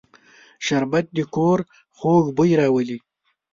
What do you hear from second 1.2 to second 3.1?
کور خوږ بوی راولي